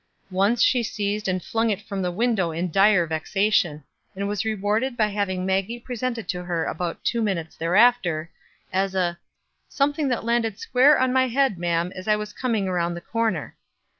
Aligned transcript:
Once 0.31 0.63
she 0.63 0.81
seized 0.81 1.27
and 1.27 1.43
flung 1.43 1.69
it 1.69 1.79
from 1.79 2.01
the 2.01 2.09
window 2.09 2.49
in 2.49 2.71
dire 2.71 3.05
vexation, 3.05 3.83
and 4.15 4.27
was 4.27 4.43
rewarded 4.43 4.97
by 4.97 5.05
having 5.05 5.45
Maggie 5.45 5.79
present 5.79 6.17
it 6.17 6.27
to 6.29 6.43
her 6.43 6.65
about 6.65 7.03
two 7.03 7.21
minutes 7.21 7.55
thereafter, 7.55 8.31
as 8.73 8.95
a 8.95 9.19
"something 9.69 10.07
that 10.07 10.25
landed 10.25 10.57
square 10.57 10.97
on 10.97 11.13
my 11.13 11.27
head, 11.27 11.59
ma'am, 11.59 11.91
as 11.95 12.07
I 12.07 12.15
was 12.15 12.33
coming 12.33 12.67
around 12.67 12.95
the 12.95 13.01
corner." 13.01 13.55